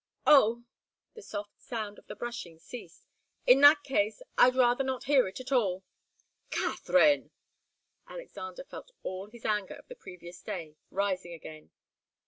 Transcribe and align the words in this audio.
"Oh!" 0.25 0.63
The 1.13 1.21
soft 1.21 1.61
sound 1.61 1.99
of 1.99 2.07
the 2.07 2.15
brushing 2.15 2.57
ceased. 2.57 3.05
"In 3.45 3.61
that 3.61 3.83
case 3.83 4.23
I'd 4.35 4.55
rather 4.55 4.83
not 4.83 5.03
hear 5.03 5.27
it 5.27 5.39
at 5.39 5.51
all." 5.51 5.83
"Katharine!" 6.49 7.29
Alexander 8.07 8.63
felt 8.63 8.89
all 9.03 9.29
his 9.29 9.45
anger 9.45 9.75
of 9.75 9.87
the 9.89 9.95
previous 9.95 10.41
day 10.41 10.75
rising 10.89 11.33
again. 11.33 11.69